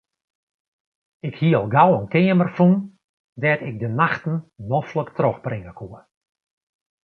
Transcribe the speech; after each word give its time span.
Ik 1.29 1.35
hie 1.41 1.55
al 1.59 1.67
gau 1.75 1.89
in 1.99 2.07
keamer 2.13 2.49
fûn 2.57 2.73
dêr't 3.41 3.65
ik 3.69 3.75
de 3.81 3.89
nachten 4.01 4.35
noflik 4.69 5.09
trochbringe 5.17 5.73
koe. 5.79 5.97